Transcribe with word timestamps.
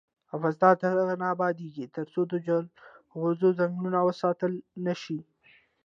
افغانستان 0.35 0.73
تر 0.81 0.87
هغو 0.93 1.15
نه 1.21 1.27
ابادیږي، 1.35 1.85
ترڅو 1.95 2.21
د 2.27 2.33
جلغوزو 2.47 3.47
ځنګلونه 3.59 3.99
وساتل 4.07 4.53
نشي. 4.85 5.19